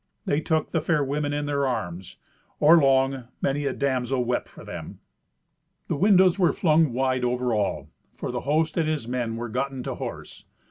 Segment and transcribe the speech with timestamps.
[0.25, 2.17] They took the fair women in their arms.
[2.59, 4.97] Or long, many a damsel wept for them.
[5.89, 9.83] The windows were flung wide over all, for the host and his men were gotten
[9.83, 10.45] to horse.